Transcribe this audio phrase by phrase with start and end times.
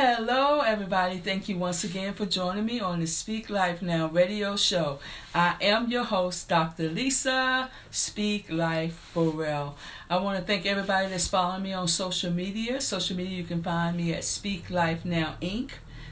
[0.00, 1.18] Hello, everybody.
[1.18, 5.00] Thank you once again for joining me on the Speak Life Now radio show.
[5.34, 6.88] I am your host, Dr.
[6.88, 9.74] Lisa Speak Life Burrell.
[10.08, 12.80] I want to thank everybody that's following me on social media.
[12.80, 15.70] Social media, you can find me at Speak Life Now Inc.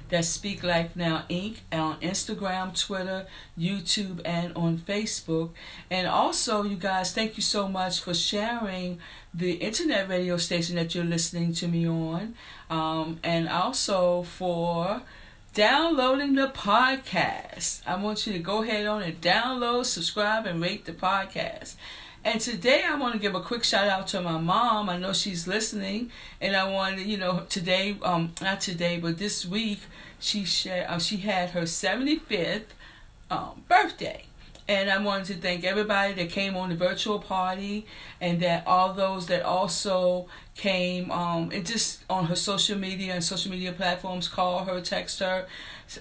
[0.09, 1.57] That's Speak Life Now Inc.
[1.73, 3.27] on Instagram, Twitter,
[3.59, 5.51] YouTube, and on Facebook.
[5.91, 9.01] And also, you guys, thank you so much for sharing
[9.35, 12.35] the internet radio station that you're listening to me on.
[12.71, 15.03] Um, and also for
[15.55, 17.81] downloading the podcast.
[17.87, 21.75] I want you to go ahead on and download, subscribe, and rate the podcast.
[22.27, 24.91] And today I want to give a quick shout out to my mom.
[24.91, 26.11] I know she's listening,
[26.41, 29.79] and I want to, you know, today, um, not today, but this week,
[30.19, 32.63] she shared, um, she had her 75th
[33.31, 34.25] um, birthday.
[34.69, 37.87] And I wanted to thank everybody that came on the virtual party
[38.21, 43.23] and that all those that also came um, and just on her social media and
[43.23, 45.47] social media platforms call her, text her.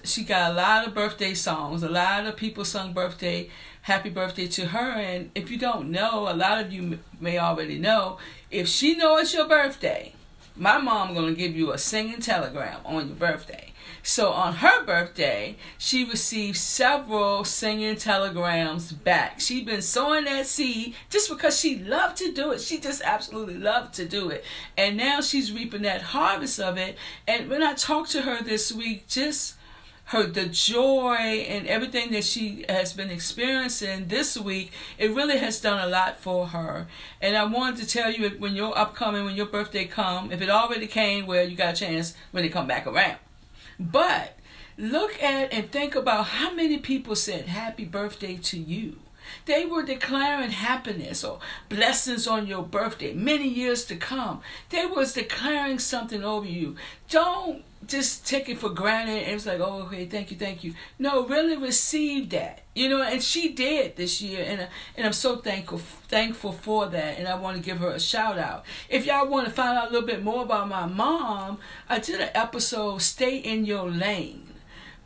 [0.02, 1.84] She got a lot of birthday songs.
[1.84, 3.50] A lot of people sung birthday,
[3.82, 4.90] happy birthday to her.
[4.90, 8.18] And if you don't know, a lot of you may already know,
[8.50, 10.12] if she knows it's your birthday,
[10.56, 13.72] my mom gonna give you a singing telegram on your birthday.
[14.06, 19.40] So on her birthday, she received several singing telegrams back.
[19.40, 22.60] She'd been sowing that seed just because she loved to do it.
[22.60, 24.44] She just absolutely loved to do it.
[24.78, 26.96] And now she's reaping that harvest of it.
[27.26, 29.56] And when I talked to her this week, just
[30.10, 31.16] her the joy
[31.48, 36.16] and everything that she has been experiencing this week it really has done a lot
[36.16, 36.86] for her
[37.20, 40.48] and i wanted to tell you when your upcoming when your birthday come if it
[40.48, 43.16] already came well you got a chance when it come back around
[43.78, 44.36] but
[44.78, 48.98] look at and think about how many people said happy birthday to you.
[49.44, 54.40] They were declaring happiness or blessings on your birthday, many years to come.
[54.70, 56.76] They was declaring something over you.
[57.10, 60.74] Don't just take it for granted and it's like, oh, okay, thank you, thank you.
[60.98, 63.02] No, really receive that, you know.
[63.02, 67.18] And she did this year, and and I'm so thankful thankful for that.
[67.18, 68.64] And I want to give her a shout out.
[68.88, 71.58] If y'all want to find out a little bit more about my mom,
[71.88, 74.45] I did an episode, "Stay in Your Lane."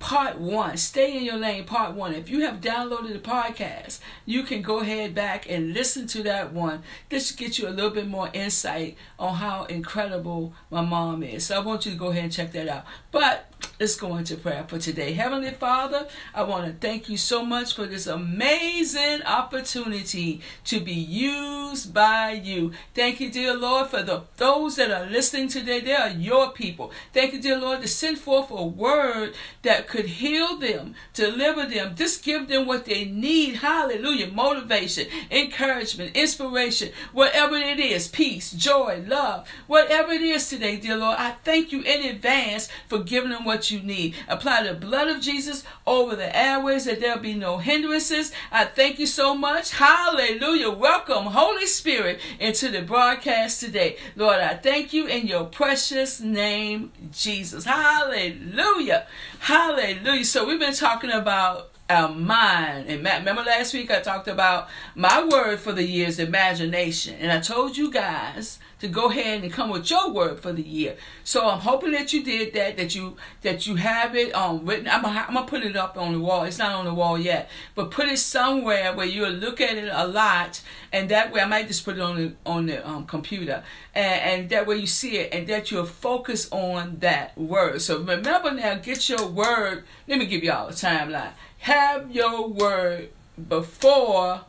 [0.00, 0.76] Part one.
[0.76, 2.12] Stay in your lane, part one.
[2.14, 6.52] If you have downloaded the podcast, you can go ahead back and listen to that
[6.52, 6.82] one.
[7.10, 11.46] This will get you a little bit more insight on how incredible my mom is.
[11.46, 12.84] So I want you to go ahead and check that out.
[13.12, 15.12] But let's go into prayer for today.
[15.12, 20.94] Heavenly Father, I want to thank you so much for this amazing opportunity to be
[20.94, 22.72] used by you.
[22.94, 25.80] Thank you, dear Lord, for the those that are listening today.
[25.80, 26.90] They are your people.
[27.12, 31.96] Thank you, dear Lord, to send forth a word that could heal them, deliver them,
[31.96, 33.56] just give them what they need.
[33.56, 34.30] Hallelujah.
[34.30, 41.16] Motivation, encouragement, inspiration, whatever it is, peace, joy, love, whatever it is today, dear Lord.
[41.18, 44.14] I thank you in advance for giving them what you need.
[44.28, 48.30] Apply the blood of Jesus over the airways that there'll be no hindrances.
[48.52, 49.72] I thank you so much.
[49.72, 50.70] Hallelujah.
[50.70, 53.96] Welcome, Holy Spirit, into the broadcast today.
[54.14, 57.64] Lord, I thank you in your precious name, Jesus.
[57.64, 59.08] Hallelujah.
[59.40, 60.24] Hallelujah.
[60.26, 62.88] So we've been talking about our mind.
[62.88, 67.16] And remember last week I talked about my word for the year is imagination.
[67.18, 70.62] And I told you guys to go ahead and come with your word for the
[70.62, 70.96] year.
[71.24, 74.88] So I'm hoping that you did that, that you that you have it um written.
[74.88, 76.44] I'm gonna, I'm gonna put it up on the wall.
[76.44, 79.90] It's not on the wall yet, but put it somewhere where you'll look at it
[79.92, 80.62] a lot,
[80.92, 83.62] and that way I might just put it on the on the um, computer,
[83.94, 87.82] and, and that way you see it, and that you'll focus on that word.
[87.82, 89.84] So remember now, get your word.
[90.08, 93.10] Let me give y'all a timeline have your word
[93.48, 94.42] before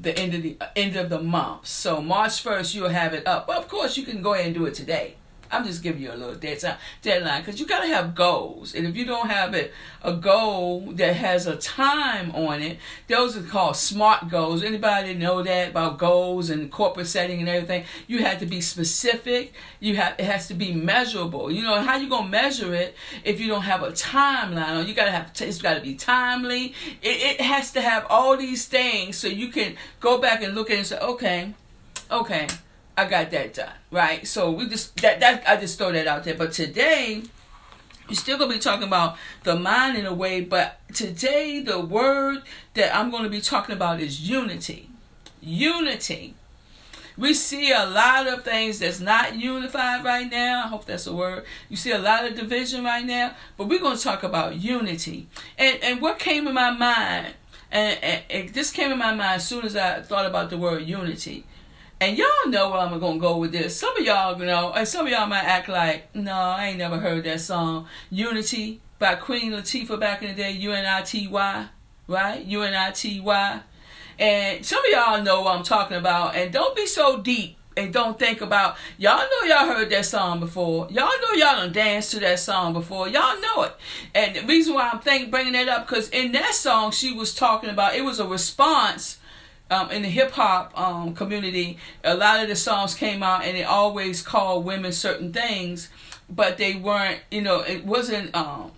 [0.00, 1.66] the end of the end of the month.
[1.66, 3.46] So March 1st you'll have it up.
[3.46, 5.14] But of course you can go ahead and do it today.
[5.50, 8.74] I'm just giving you a little deadline because you got to have goals.
[8.74, 9.72] And if you don't have it,
[10.02, 12.78] a goal that has a time on it,
[13.08, 14.62] those are called SMART goals.
[14.62, 17.84] Anybody know that about goals and corporate setting and everything?
[18.06, 19.54] You have to be specific.
[19.80, 21.50] You have it has to be measurable.
[21.50, 22.94] You know how you gonna measure it
[23.24, 24.86] if you don't have a timeline?
[24.86, 26.74] You gotta have it's got to be timely.
[27.02, 30.70] It, it has to have all these things so you can go back and look
[30.70, 31.54] at it and say, okay,
[32.10, 32.46] okay
[32.98, 34.26] I got that done, right?
[34.26, 36.34] So we just that that I just throw that out there.
[36.34, 37.22] But today,
[38.08, 42.42] we're still gonna be talking about the mind in a way, but today the word
[42.74, 44.90] that I'm gonna be talking about is unity.
[45.40, 46.34] Unity.
[47.16, 50.64] We see a lot of things that's not unified right now.
[50.64, 51.44] I hope that's a word.
[51.68, 55.28] You see a lot of division right now, but we're going to talk about unity.
[55.56, 57.34] And and what came in my mind,
[57.70, 60.58] and, and, and this came in my mind as soon as I thought about the
[60.58, 61.44] word unity
[62.00, 63.76] And y'all know where I'm gonna go with this.
[63.76, 66.98] Some of y'all, know, and some of y'all might act like, no, I ain't never
[66.98, 67.88] heard that song.
[68.08, 71.66] Unity by Queen Latifah back in the day, U-N-I-T-Y,
[72.06, 72.44] right?
[72.44, 73.60] U-N-I-T-Y.
[74.18, 76.36] And some of y'all know what I'm talking about.
[76.36, 80.40] And don't be so deep and don't think about y'all know y'all heard that song
[80.40, 80.88] before.
[80.90, 83.08] Y'all know y'all done danced to that song before.
[83.08, 83.76] Y'all know it.
[84.14, 87.34] And the reason why I'm think, bringing that up because in that song she was
[87.34, 89.18] talking about it was a response
[89.70, 91.78] um, in the hip hop um, community.
[92.04, 95.88] A lot of the songs came out and it always called women certain things,
[96.28, 97.20] but they weren't.
[97.30, 98.34] You know, it wasn't.
[98.34, 98.72] Um,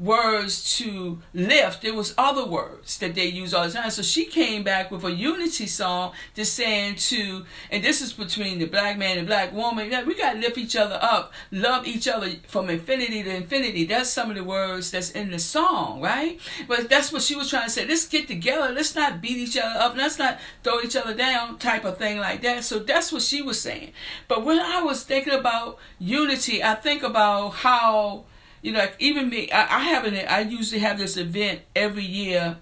[0.00, 1.82] words to lift.
[1.82, 3.90] There was other words that they use all the time.
[3.90, 8.58] So she came back with a unity song just saying to, and this is between
[8.58, 11.86] the black man and black woman, that we got to lift each other up, love
[11.86, 13.84] each other from infinity to infinity.
[13.84, 16.40] That's some of the words that's in the song, right?
[16.66, 17.86] But that's what she was trying to say.
[17.86, 18.72] Let's get together.
[18.72, 19.96] Let's not beat each other up.
[19.96, 22.64] Let's not throw each other down type of thing like that.
[22.64, 23.92] So that's what she was saying.
[24.28, 28.24] But when I was thinking about unity, I think about how
[28.62, 32.04] you know, like even me, I, I have an, I usually have this event every
[32.04, 32.58] year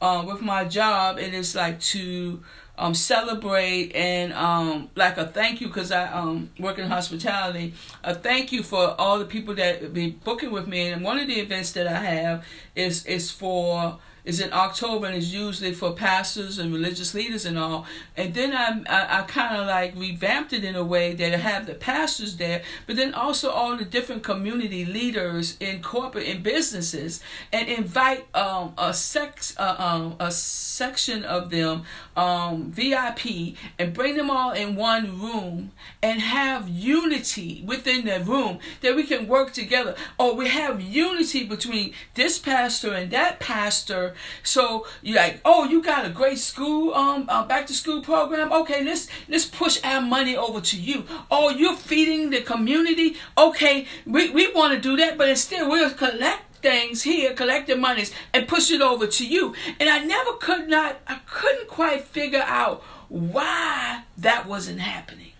[0.00, 2.42] uh, with my job, and it's like to
[2.78, 7.74] um, celebrate and um, like a thank you because I um, work in hospitality.
[8.02, 11.28] A thank you for all the people that be booking with me, and one of
[11.28, 15.92] the events that I have is is for is in October and is usually for
[15.92, 17.86] pastors and religious leaders and all.
[18.16, 21.38] And then I I, I kind of like revamped it in a way that I
[21.38, 26.42] have the pastors there, but then also all the different community leaders in corporate and
[26.42, 27.20] businesses,
[27.52, 31.84] and invite um, a sex uh, um, a section of them
[32.16, 35.70] um, VIP and bring them all in one room
[36.02, 39.94] and have unity within the room that we can work together.
[40.18, 44.11] Or we have unity between this pastor and that pastor.
[44.42, 48.52] So you're like, oh, you got a great school, um, uh, back to school program.
[48.52, 51.04] Okay, let's let's push our money over to you.
[51.30, 53.16] Oh, you're feeding the community.
[53.36, 57.76] Okay, we, we want to do that, but instead we'll collect things here, collect the
[57.76, 59.54] monies, and push it over to you.
[59.78, 65.31] And I never could not, I couldn't quite figure out why that wasn't happening.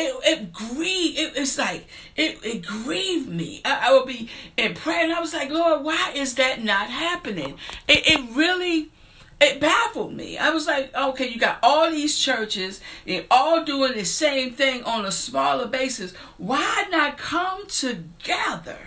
[0.00, 1.84] It, it grieved, it, it's like,
[2.14, 3.60] it, it grieved me.
[3.64, 6.88] I, I would be in prayer and I was like, Lord, why is that not
[6.88, 7.56] happening?
[7.88, 8.92] It, it really,
[9.40, 10.38] it baffled me.
[10.38, 14.84] I was like, okay, you got all these churches and all doing the same thing
[14.84, 16.12] on a smaller basis.
[16.36, 18.78] Why not come together?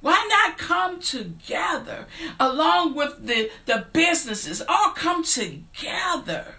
[0.00, 2.06] Why not come together
[2.40, 4.60] along with the, the businesses?
[4.68, 6.56] All come together.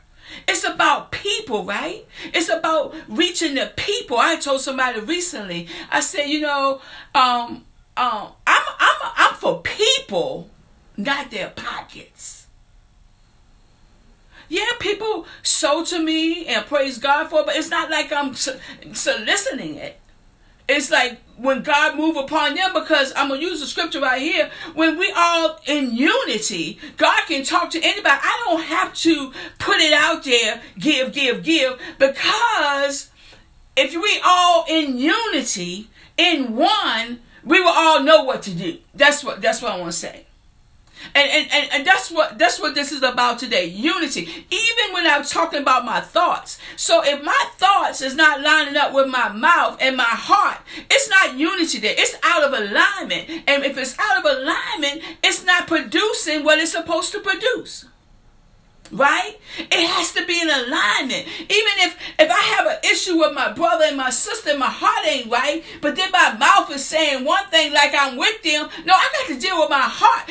[0.47, 2.05] It's about people, right?
[2.33, 4.17] It's about reaching the people.
[4.17, 6.81] I told somebody recently, I said, you know,
[7.15, 7.65] um,
[7.97, 10.49] um, I'm, I'm, I'm for people,
[10.97, 12.47] not their pockets.
[14.47, 19.75] Yeah, people sow to me and praise God for, but it's not like I'm soliciting
[19.75, 19.99] it.
[20.69, 24.51] It's like when God move upon them because I'm gonna use the scripture right here.
[24.75, 28.19] When we all in unity, God can talk to anybody.
[28.21, 33.09] I don't have to put it out there, give, give, give, because
[33.75, 38.77] if we all in unity, in one, we will all know what to do.
[38.93, 40.27] That's what that's what I want to say.
[41.15, 44.21] And, and, and, and that's what that's what this is about today unity.
[44.21, 46.59] Even when i'm talking about my thoughts.
[46.75, 50.59] So if my thoughts is not lining up with my mouth and my heart
[50.89, 51.95] it's not unity there.
[51.97, 53.29] It's out of alignment.
[53.47, 57.85] And if it's out of alignment it's not producing what it's supposed to produce.
[58.91, 59.37] Right?
[59.59, 61.27] It has to be in alignment.
[61.41, 65.07] Even if if i have an issue with my brother and my sister my heart
[65.07, 68.93] ain't right but then my mouth is saying one thing like i'm with them no
[68.93, 70.28] i got to deal with my heart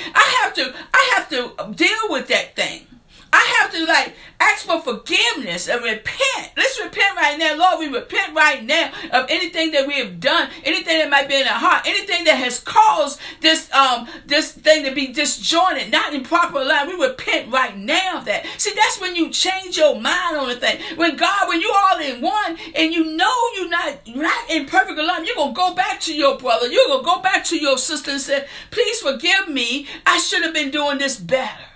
[0.58, 2.86] to i have to deal with that thing
[3.32, 6.52] I have to like ask for forgiveness and repent.
[6.82, 7.78] Repent right now, Lord.
[7.78, 11.46] We repent right now of anything that we have done, anything that might be in
[11.46, 16.22] our heart, anything that has caused this um this thing to be disjointed, not in
[16.22, 16.88] proper line.
[16.88, 18.46] We repent right now of that.
[18.58, 20.80] See, that's when you change your mind on the thing.
[20.96, 24.98] When God, when you all in one and you know you're not not in perfect
[24.98, 28.10] alignment, you're gonna go back to your brother, you're gonna go back to your sister
[28.10, 29.86] and say, please forgive me.
[30.06, 31.67] I should have been doing this better.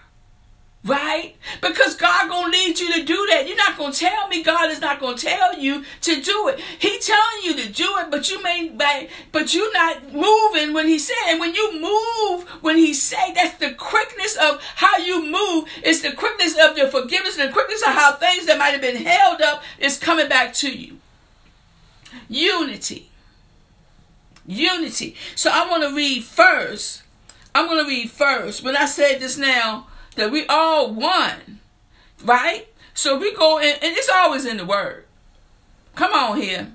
[0.84, 1.36] Right?
[1.60, 3.46] Because God gonna lead you to do that.
[3.46, 6.58] You're not gonna tell me God is not gonna tell you to do it.
[6.58, 10.98] He telling you to do it, but you may but you're not moving when he
[10.98, 11.14] said.
[11.28, 15.68] And when you move when he say, that's the quickness of how you move.
[15.84, 18.80] It's the quickness of your forgiveness and the quickness of how things that might have
[18.80, 20.98] been held up is coming back to you.
[22.28, 23.08] Unity.
[24.46, 25.14] Unity.
[25.36, 27.02] So I want to read first.
[27.54, 28.64] I'm going to read first.
[28.64, 29.86] When I said this now,
[30.16, 31.60] that we all one,
[32.24, 32.68] right?
[32.94, 35.04] So we go in, and it's always in the word.
[35.94, 36.72] Come on here.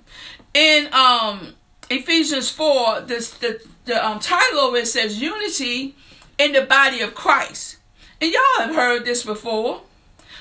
[0.53, 1.53] In um
[1.89, 5.95] Ephesians 4, this the, the um, title of it says unity
[6.37, 7.77] in the body of Christ.
[8.19, 9.81] And y'all have heard this before.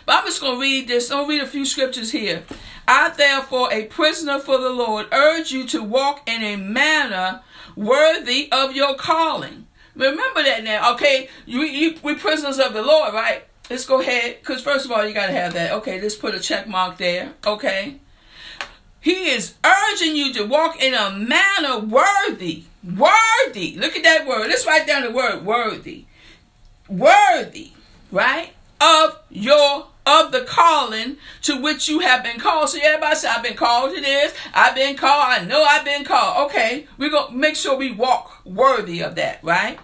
[0.04, 1.10] But I'm just to read this.
[1.10, 2.44] I'll read a few scriptures here.
[2.86, 7.42] I, therefore, a prisoner for the Lord, urge you to walk in a manner
[7.74, 9.65] worthy of your calling.
[9.96, 11.28] Remember that now, okay?
[11.46, 13.44] You, you, we prisoners of the Lord, right?
[13.70, 15.72] Let's go ahead, because first of all, you got to have that.
[15.72, 17.96] Okay, let's put a check mark there, okay?
[19.00, 22.64] He is urging you to walk in a manner worthy.
[22.84, 23.76] Worthy.
[23.76, 24.48] Look at that word.
[24.48, 26.04] Let's write down the word worthy.
[26.88, 27.72] Worthy,
[28.12, 28.52] right?
[28.80, 32.68] Of your of the calling to which you have been called.
[32.68, 34.32] So everybody say, I've been called to this.
[34.54, 35.24] I've been called.
[35.26, 36.50] I know I've been called.
[36.50, 36.86] Okay.
[36.96, 39.78] We're to make sure we walk worthy of that, right?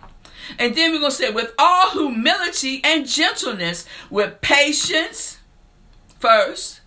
[0.58, 5.38] And then we're going to say, with all humility and gentleness, with patience
[6.18, 6.80] first,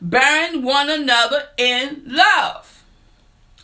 [0.00, 2.84] bearing one another in love.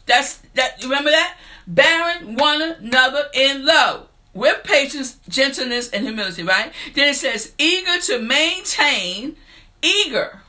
[0.06, 0.82] That's that.
[0.82, 1.36] You remember that?
[1.66, 6.72] Bearing one another in love with patience, gentleness, and humility, right?
[6.94, 9.36] Then it says, eager to maintain,
[9.82, 10.42] eager,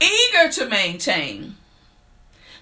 [0.00, 1.56] eager to maintain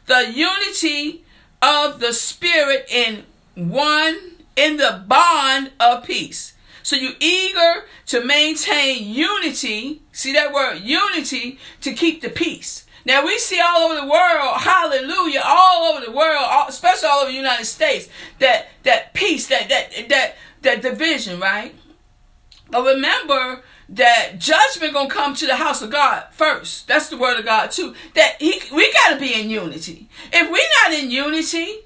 [0.07, 1.25] the unity
[1.61, 6.55] of the Spirit in one, in the bond of peace.
[6.83, 10.03] So you're eager to maintain unity.
[10.13, 12.87] See that word, unity, to keep the peace.
[13.05, 17.31] Now we see all over the world, hallelujah, all over the world, especially all over
[17.31, 21.75] the United States, that that peace, that that that that division, right?
[22.71, 26.87] But remember that judgment gonna come to the house of God first.
[26.89, 27.95] That's the word of God too.
[28.15, 30.09] That he, we gotta be in unity.
[30.33, 31.79] If we're not in unity,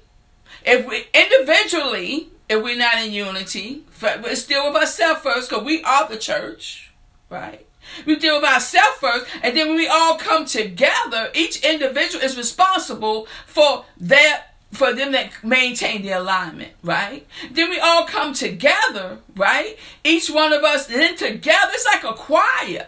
[0.65, 5.83] if we individually, if we're not in unity, let's deal with ourselves first, because we
[5.83, 6.91] are the church,
[7.29, 7.65] right?
[8.05, 12.37] We deal with ourselves first, and then when we all come together, each individual is
[12.37, 17.27] responsible for their for them that maintain the alignment, right?
[17.51, 19.77] Then we all come together, right?
[20.03, 22.87] Each one of us then together, it's like a choir.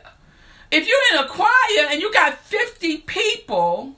[0.71, 3.95] If you're in a choir and you got 50 people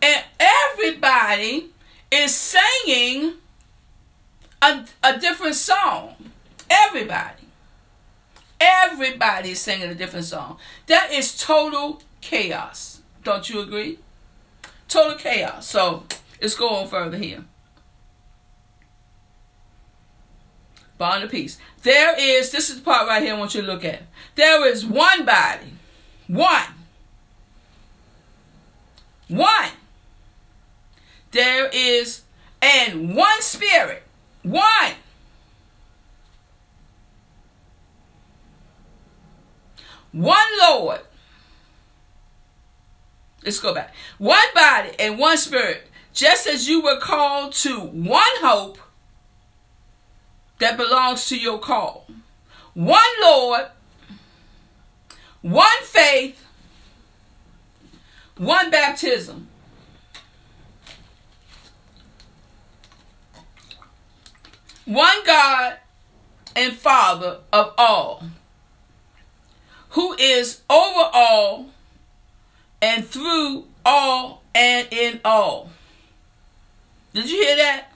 [0.00, 1.66] and everybody
[2.10, 3.34] is singing
[4.62, 6.14] a, a different song,
[6.70, 7.44] everybody,
[8.60, 10.58] everybody is singing a different song.
[10.86, 13.00] That is total chaos.
[13.24, 13.98] Don't you agree?
[14.88, 15.66] Total chaos.
[15.66, 16.04] So,
[16.40, 17.44] Let's go on further here.
[20.96, 21.58] Bond of peace.
[21.82, 24.02] There is, this is the part right here I want you to look at.
[24.34, 25.72] There is one body.
[26.26, 26.74] One.
[29.28, 29.70] One.
[31.30, 32.22] There is,
[32.62, 34.02] and one spirit.
[34.42, 34.92] One.
[40.12, 41.00] One Lord.
[43.44, 43.94] Let's go back.
[44.18, 48.78] One body and one spirit just as you were called to one hope
[50.58, 52.08] that belongs to your call,
[52.74, 53.66] one Lord,
[55.42, 56.44] one faith,
[58.36, 59.46] one baptism.
[64.88, 65.74] One God
[66.56, 68.22] and Father of all,
[69.90, 71.66] who is over all
[72.80, 75.68] and through all and in all.
[77.12, 77.92] Did you hear that?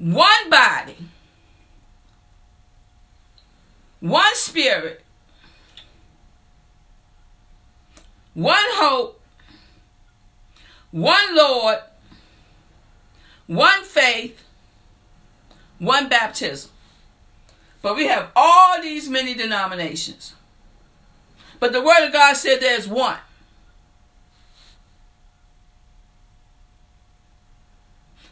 [0.00, 0.96] One body,
[4.00, 5.04] one spirit,
[8.34, 9.20] one hope,
[10.90, 11.78] one Lord,
[13.50, 14.44] one faith,
[15.80, 16.70] one baptism.
[17.82, 20.34] But we have all these many denominations.
[21.58, 23.18] But the Word of God said there's one.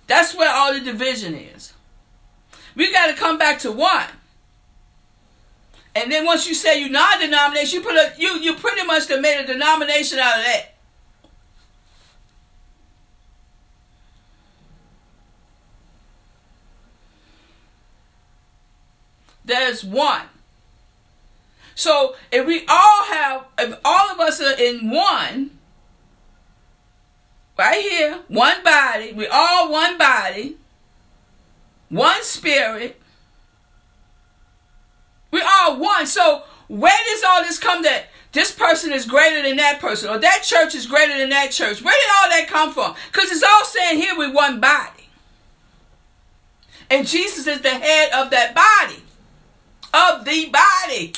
[0.07, 1.73] That's where all the division is.
[2.77, 4.07] We got to come back to one.
[5.97, 8.87] And then once you say you're not a denomination, you put a you you pretty
[8.87, 10.75] much made a denomination out of that.
[19.49, 20.26] There's one.
[21.75, 25.59] So if we all have, if all of us are in one,
[27.59, 29.12] right here, one body.
[29.12, 30.57] We all one body,
[31.88, 33.00] one spirit.
[35.31, 36.07] We all one.
[36.07, 40.19] So where does all this come that this person is greater than that person or
[40.19, 41.83] that church is greater than that church?
[41.83, 42.95] Where did all that come from?
[43.11, 45.09] Because it's all saying here we one body.
[46.90, 49.02] And Jesus is the head of that body.
[49.92, 51.12] Of the body.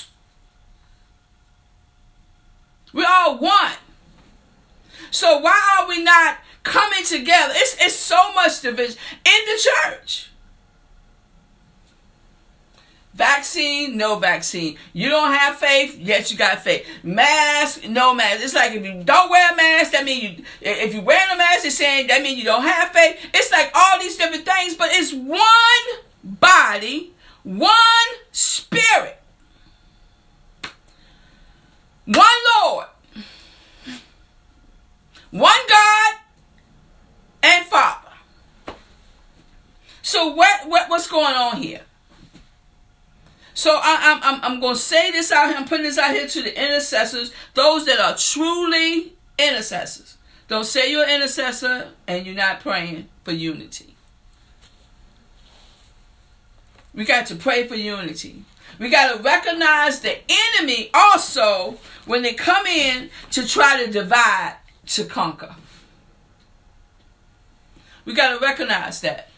[2.92, 3.72] We're all one.
[5.10, 7.52] So why are we not coming together?
[7.56, 10.30] It's, it's so much division in the church.
[13.12, 14.78] Vaccine, no vaccine.
[14.92, 16.86] You don't have faith, yes, you got faith.
[17.02, 18.40] Mask, no mask.
[18.42, 20.44] It's like if you don't wear a mask, that means you.
[20.62, 23.18] If you wear a mask, it's saying that means you don't have faith.
[23.34, 27.12] It's like all these different things, but it's one body,
[27.42, 27.66] one
[28.32, 29.20] spirit,
[32.04, 32.26] one
[32.62, 32.87] Lord,
[35.30, 36.14] one God,
[37.42, 38.09] and Father.
[40.02, 41.82] So what, what what's going on here?
[43.54, 45.56] So I, am I'm, I'm going to say this out here.
[45.56, 50.16] I'm putting this out here to the intercessors, those that are truly intercessors.
[50.49, 53.89] Don't say you're an intercessor and you're not praying for unity.
[56.94, 58.44] We got to pray for unity.
[58.78, 64.56] We got to recognize the enemy also when they come in to try to divide,
[64.87, 65.54] to conquer.
[68.04, 69.28] We got to recognize that.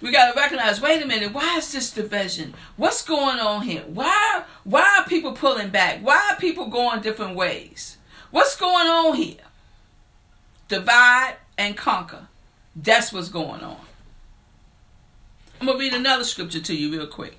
[0.00, 2.54] We got to recognize wait a minute why is this division?
[2.76, 3.84] What's going on here?
[3.86, 6.00] Why why are people pulling back?
[6.00, 7.98] Why are people going different ways?
[8.32, 9.36] What's going on here?
[10.66, 12.26] Divide and conquer.
[12.74, 13.78] That's what's going on
[15.62, 17.38] i'm going to read another scripture to you real quick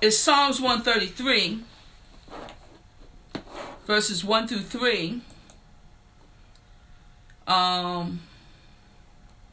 [0.00, 1.62] it's psalms 133
[3.86, 5.20] verses 1 through 3
[7.46, 8.20] um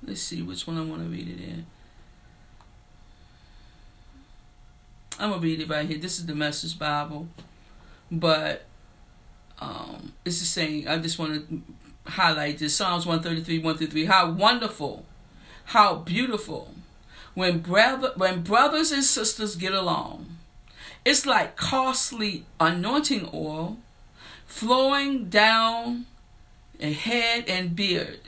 [0.04, 1.66] Let's see which one I want to read it in.
[5.20, 6.00] I'm gonna read it right here.
[6.00, 7.28] This is the Message Bible,
[8.12, 8.66] but
[9.60, 10.88] um, it's the same.
[10.88, 11.62] I just want to
[12.10, 14.06] highlight this Psalms 133, 1 through 3.
[14.06, 15.06] How wonderful,
[15.72, 16.74] how beautiful
[17.34, 20.38] when brother when brothers and sisters get along.
[21.04, 23.78] It's like costly anointing oil
[24.46, 26.06] flowing down
[26.80, 28.20] a head and beard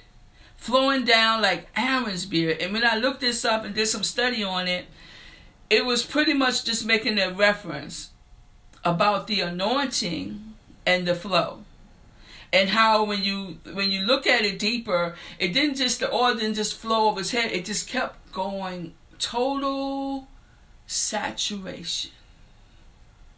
[0.63, 2.61] flowing down like Aaron's beard.
[2.61, 4.85] And when I looked this up and did some study on it,
[5.69, 8.11] it was pretty much just making a reference
[8.85, 10.53] about the anointing
[10.85, 11.62] and the flow.
[12.53, 16.35] And how when you when you look at it deeper, it didn't just the oil
[16.35, 20.27] didn't just flow over his head, it just kept going total
[20.85, 22.11] saturation.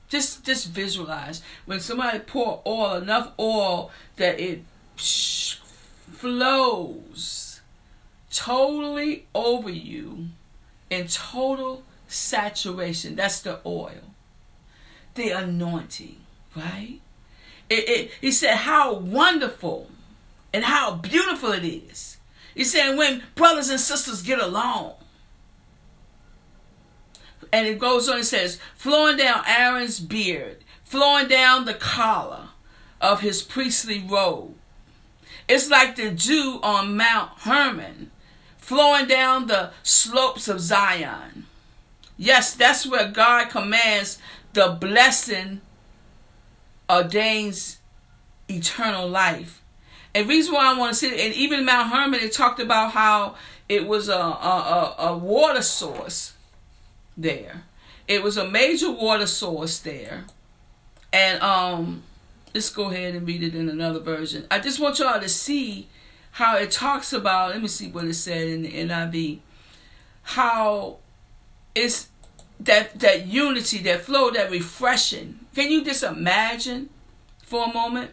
[0.09, 4.65] Just just visualize when somebody pour oil, enough oil that it
[4.97, 5.61] flows
[8.29, 10.27] totally over you
[10.89, 13.15] in total saturation.
[13.15, 14.11] That's the oil,
[15.13, 16.17] the anointing,
[16.53, 16.99] right?
[17.69, 19.89] It, it, he said, How wonderful
[20.53, 22.17] and how beautiful it is.
[22.53, 24.93] He said, When brothers and sisters get along.
[27.51, 32.49] And it goes on and says, flowing down Aaron's beard, flowing down the collar
[32.99, 34.55] of his priestly robe,
[35.47, 38.11] it's like the dew on Mount Hermon
[38.57, 41.45] flowing down the slopes of Zion.
[42.17, 44.17] Yes, that's where God commands
[44.53, 45.61] the blessing
[46.89, 47.79] ordains
[48.49, 49.61] eternal life.
[50.13, 53.35] And reason why I want to it, and even Mount Hermon, it talked about how
[53.67, 56.33] it was a, a, a, a water source
[57.17, 57.63] there.
[58.07, 60.25] It was a major water source there.
[61.11, 62.03] And um
[62.55, 64.45] let's go ahead and read it in another version.
[64.49, 65.89] I just want y'all to see
[66.31, 69.39] how it talks about, let me see what it said in the NIV,
[70.23, 70.97] how
[71.75, 72.07] it's
[72.59, 75.39] that that unity, that flow, that refreshing.
[75.53, 76.89] Can you just imagine
[77.43, 78.11] for a moment?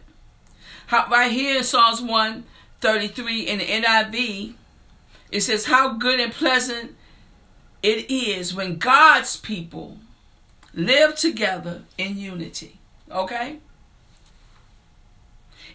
[0.87, 4.55] How right here in Psalms 133 in the NIV,
[5.31, 6.94] it says how good and pleasant
[7.83, 9.98] it is when God's people
[10.74, 12.78] live together in unity.
[13.11, 13.59] Okay?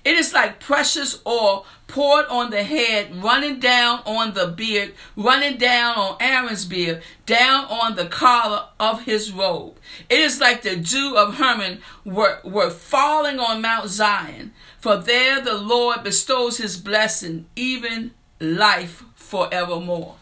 [0.03, 5.57] It is like precious oil poured on the head, running down on the beard, running
[5.57, 9.77] down on Aaron's beard, down on the collar of his robe.
[10.09, 15.41] It is like the dew of Hermon were, were falling on Mount Zion, for there
[15.41, 20.15] the Lord bestows his blessing, even life forevermore.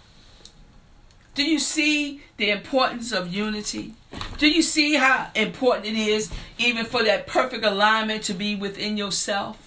[1.34, 3.94] Do you see the importance of unity?
[4.38, 8.96] Do you see how important it is, even for that perfect alignment to be within
[8.96, 9.65] yourself?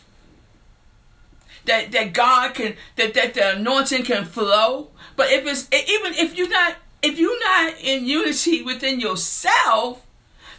[1.68, 4.88] That that God can that that the anointing can flow.
[5.16, 10.04] But if it's even if you're not if you're not in unity within yourself,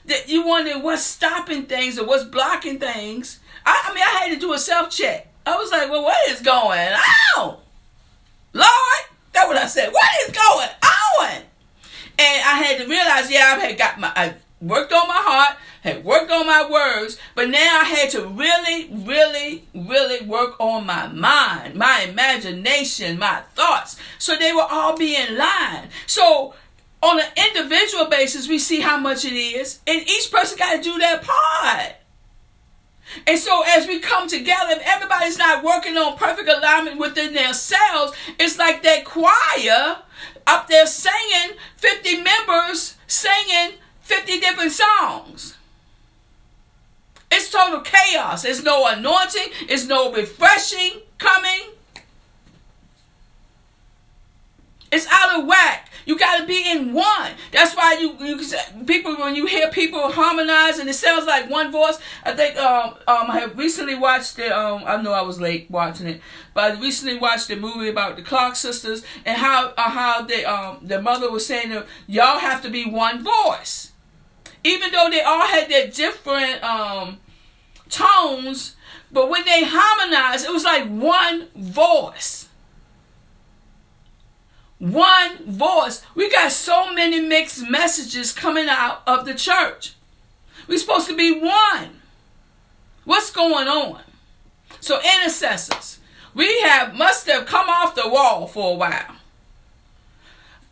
[0.05, 3.39] that you wonder what's stopping things or what's blocking things.
[3.65, 5.27] I, I mean, I had to do a self check.
[5.45, 6.93] I was like, well, what is going
[7.37, 7.57] on?
[8.53, 9.91] Lord, that's what I said.
[9.91, 11.41] What is going on?
[12.17, 15.57] And I had to realize, yeah, I had got my, I worked on my heart,
[15.81, 20.85] had worked on my words, but now I had to really, really, really work on
[20.85, 25.89] my mind, my imagination, my thoughts, so they will all be in line.
[26.05, 26.53] So
[27.01, 30.81] on an individual basis, we see how much it is, and each person got to
[30.81, 31.95] do their part.
[33.25, 38.13] And so, as we come together, if everybody's not working on perfect alignment within themselves,
[38.37, 39.97] it's like that choir
[40.45, 45.57] up there singing, 50 members singing 50 different songs.
[47.31, 48.43] It's total chaos.
[48.43, 51.71] There's no anointing, there's no refreshing coming.
[54.91, 55.89] It's out of whack.
[56.05, 57.33] You got to be in one.
[57.51, 61.71] That's why you, you people when you hear people harmonize and it sounds like one
[61.71, 61.99] voice.
[62.23, 64.51] I think um, um I have recently watched it.
[64.51, 66.21] Um I know I was late watching it,
[66.55, 70.43] but I recently watched the movie about the Clark sisters and how uh, how they
[70.45, 73.88] um their mother was saying that y'all have to be one voice,
[74.63, 77.19] even though they all had their different um
[77.89, 78.75] tones.
[79.11, 82.49] But when they harmonized, it was like one voice
[84.79, 86.01] one voice.
[86.15, 89.93] We got so many mixed messages coming out of the church.
[90.67, 92.01] We're supposed to be one.
[93.03, 94.01] What's going on?
[94.79, 95.99] So intercessors,
[96.33, 99.15] we have must have come off the wall for a while.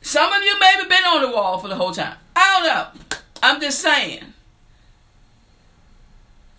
[0.01, 2.15] Some of you maybe been on the wall for the whole time.
[2.35, 3.05] I don't know.
[3.47, 4.33] I'm just saying.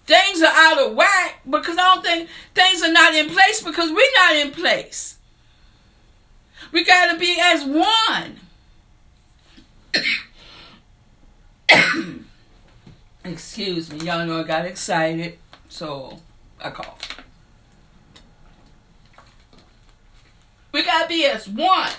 [0.07, 3.91] Things are out of whack because I don't think things are not in place because
[3.91, 5.19] we're not in place.
[6.73, 8.41] We got to be as one.
[13.25, 15.37] Excuse me, y'all know I got excited,
[15.69, 16.21] so
[16.59, 17.21] I coughed.
[20.73, 21.91] We gotta be as one.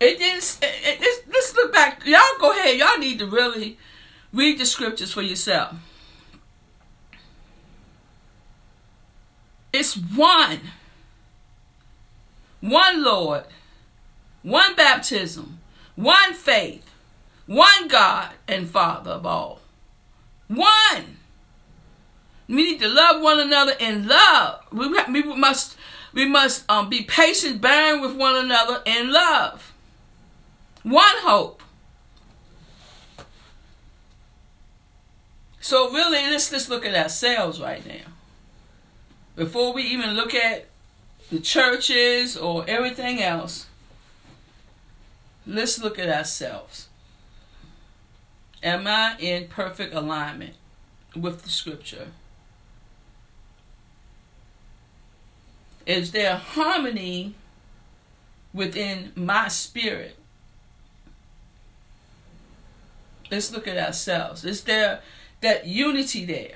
[0.00, 0.58] It didn't.
[0.62, 2.04] It, it, let's look back.
[2.06, 2.76] Y'all go ahead.
[2.78, 3.78] Y'all need to really
[4.32, 5.76] read the scriptures for yourself.
[9.72, 10.60] It's one
[12.64, 13.44] one Lord,
[14.42, 15.58] one baptism,
[15.96, 16.90] one faith,
[17.46, 19.60] one God and Father of all.
[20.48, 21.18] One.
[22.48, 24.60] We need to love one another in love.
[24.72, 25.76] We, we must
[26.14, 29.73] we must um, be patient, bearing with one another in love.
[30.84, 31.62] One hope.
[35.60, 38.12] So really, let's let's look at ourselves right now.
[39.34, 40.66] Before we even look at
[41.30, 43.66] the churches or everything else,
[45.46, 46.88] let's look at ourselves.
[48.62, 50.54] Am I in perfect alignment
[51.16, 52.08] with the scripture?
[55.86, 57.34] Is there harmony
[58.52, 60.18] within my spirit?
[63.34, 64.44] Let's look at ourselves.
[64.44, 65.00] Is there
[65.40, 66.54] that unity there?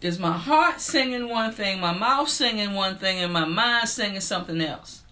[0.00, 4.20] Is my heart singing one thing, my mouth singing one thing, and my mind singing
[4.20, 5.02] something else?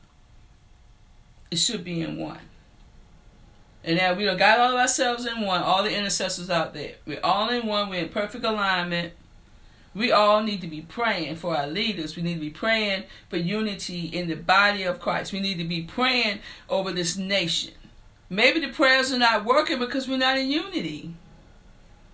[1.51, 2.39] It should be in one.
[3.83, 6.95] And now we done got all of ourselves in one, all the intercessors out there.
[7.05, 9.15] We're all in one, we're in perfect alignment.
[9.97, 12.15] We all need to be praying for our leaders.
[12.15, 15.33] We need to be praying for unity in the body of Christ.
[15.33, 17.73] We need to be praying over this nation.
[18.29, 21.15] Maybe the prayers are not working because we're not in unity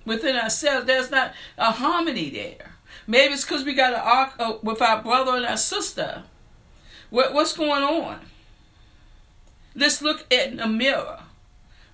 [0.05, 0.87] within ourselves.
[0.87, 2.73] There's not a harmony there.
[3.07, 6.25] Maybe it's because we got to arc uh, with our brother and our sister.
[7.11, 8.21] What, what's going on?
[9.75, 11.21] Let's look at a mirror.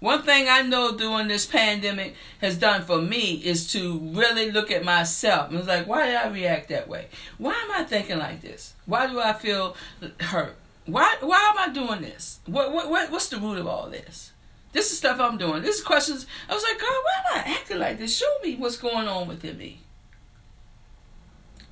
[0.00, 4.70] One thing I know during this pandemic has done for me is to really look
[4.70, 5.50] at myself.
[5.50, 7.08] And it's like, why did I react that way?
[7.36, 8.74] Why am I thinking like this?
[8.86, 9.76] Why do I feel
[10.20, 10.56] hurt?
[10.88, 12.40] Why why am I doing this?
[12.46, 14.32] What what, what what's the root of all this?
[14.72, 15.62] This is stuff I'm doing.
[15.62, 16.26] This is questions.
[16.48, 18.16] I was like, God, why am I acting like this?
[18.16, 19.80] Show me what's going on within me.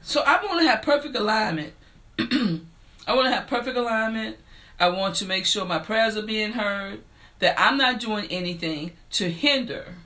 [0.02, 1.72] So I want to have perfect alignment.
[2.18, 4.37] I want to have perfect alignment.
[4.79, 7.00] I want to make sure my prayers are being heard.
[7.38, 9.96] That I'm not doing anything to hinder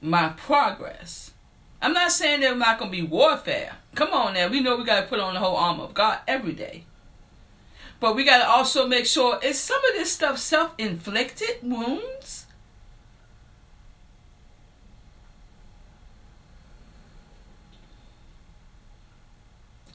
[0.00, 1.32] my progress.
[1.80, 3.76] I'm not saying there's not going to be warfare.
[3.94, 4.48] Come on now.
[4.48, 6.84] We know we got to put on the whole armor of God every day.
[8.00, 12.46] But we got to also make sure is some of this stuff self inflicted wounds?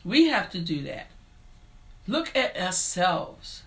[0.04, 1.08] We have to do that.
[2.08, 3.64] Look at ourselves.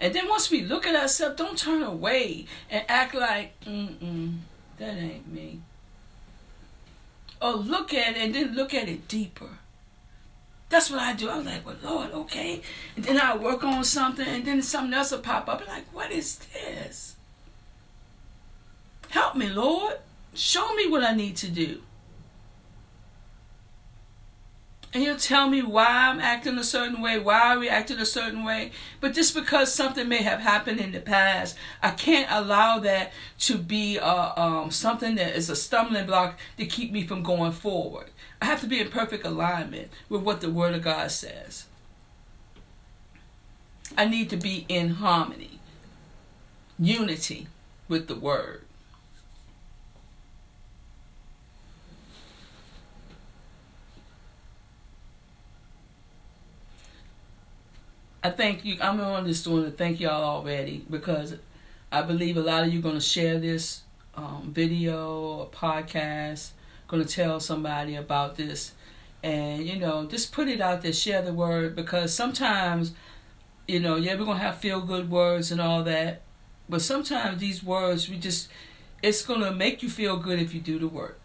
[0.00, 4.38] And then once we look at ourselves, don't turn away and act like, mm-mm,
[4.78, 5.60] that ain't me.
[7.40, 9.58] Or look at it and then look at it deeper.
[10.72, 11.28] That's what I do.
[11.28, 12.62] I was like, well, Lord, okay.
[12.96, 15.60] And then I work on something, and then something else will pop up.
[15.60, 17.16] I'm like, what is this?
[19.10, 19.98] Help me, Lord.
[20.32, 21.82] Show me what I need to do.
[24.94, 28.42] And he'll tell me why I'm acting a certain way, why I reacted a certain
[28.42, 28.72] way.
[28.98, 33.58] But just because something may have happened in the past, I can't allow that to
[33.58, 38.08] be uh, um, something that is a stumbling block to keep me from going forward.
[38.42, 41.66] I have to be in perfect alignment with what the Word of God says.
[43.96, 45.60] I need to be in harmony,
[46.76, 47.46] unity
[47.86, 48.62] with the Word.
[58.24, 58.76] I thank you.
[58.80, 61.36] I'm on this doing to thank y'all already because
[61.92, 63.82] I believe a lot of you are going to share this
[64.16, 66.50] um, video or podcast
[66.92, 68.72] going to tell somebody about this.
[69.22, 72.92] And you know just put it out there share the word because sometimes
[73.68, 76.22] you know yeah we're going to have feel good words and all that
[76.68, 78.48] but sometimes these words we just
[79.00, 81.20] it's going to make you feel good if you do the work.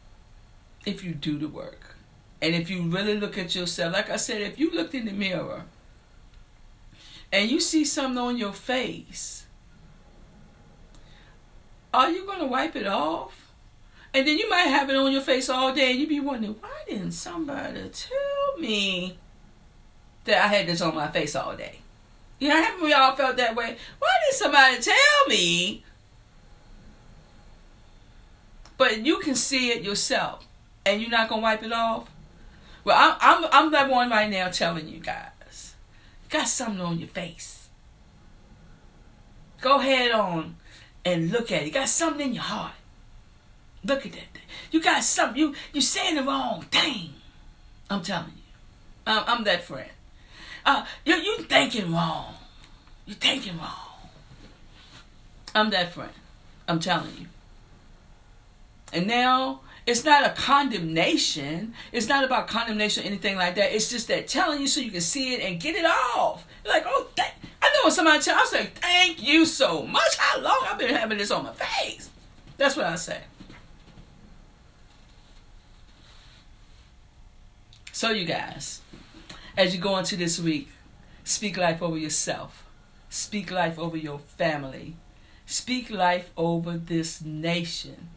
[0.86, 1.96] If you do the work.
[2.40, 5.12] And if you really look at yourself like i said if you looked in the
[5.12, 5.64] mirror
[7.32, 9.48] and you see something on your face
[11.92, 13.47] are you going to wipe it off
[14.14, 16.56] and then you might have it on your face all day and you be wondering,
[16.60, 19.18] why didn't somebody tell me
[20.26, 21.80] that I had this on my face all day?
[22.40, 23.78] You know, haven't we all felt that way?
[24.00, 25.84] Why didn't somebody tell me?
[28.78, 30.46] But you can see it yourself
[30.86, 32.10] and you're not going to wipe it off.
[32.84, 35.76] Well, I'm, I'm, I'm that one right now telling you guys.
[36.24, 37.68] You got something on your face.
[39.60, 40.56] Go ahead on
[41.04, 41.66] and look at it.
[41.66, 42.74] You got something in your heart.
[43.84, 44.42] Look at that.
[44.72, 45.38] You got something.
[45.38, 47.14] You you saying the wrong thing.
[47.90, 48.44] I'm telling you.
[49.06, 49.90] I'm, I'm that friend.
[50.66, 52.36] Uh, you you thinking wrong.
[53.06, 54.10] You thinking wrong.
[55.56, 56.12] I'm that friend.
[56.68, 57.28] I'm telling you.
[58.92, 61.74] And now it's not a condemnation.
[61.94, 63.74] It's not about condemnation or anything like that.
[63.74, 66.46] It's just that telling you so you can see it and get it off.
[66.66, 67.30] You're like, oh, th-
[67.62, 70.18] I know when somebody tells, I say, thank you so much.
[70.18, 72.10] How long I've been having this on my face?
[72.58, 73.22] That's what I say.
[77.98, 78.82] So, you guys,
[79.58, 80.70] as you go into this week,
[81.24, 82.64] speak life over yourself,
[83.10, 84.96] speak life over your family,
[85.48, 88.10] speak life over this nation.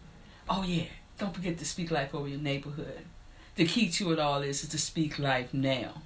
[0.51, 3.07] Oh, yeah, don't forget to speak life over your neighborhood.
[3.55, 6.03] The key to it all is, is to speak life now.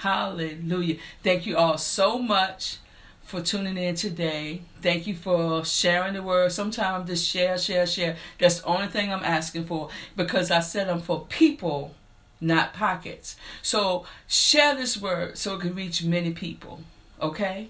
[0.00, 0.96] Hallelujah.
[1.22, 2.78] Thank you all so much
[3.22, 4.62] for tuning in today.
[4.80, 6.50] Thank you for sharing the word.
[6.50, 8.16] Sometimes just share, share, share.
[8.40, 11.94] That's the only thing I'm asking for because I said I'm for people
[12.42, 13.36] not pockets.
[13.62, 16.82] So share this word so it can reach many people,
[17.20, 17.68] okay?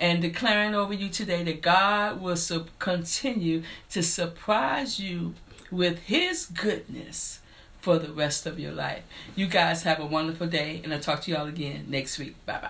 [0.00, 5.34] And declaring over you today that God will su- continue to surprise you
[5.70, 7.40] with His goodness
[7.80, 9.04] for the rest of your life.
[9.36, 12.34] You guys have a wonderful day, and I'll talk to you all again next week.
[12.46, 12.60] Bye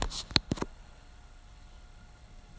[0.00, 0.38] bye.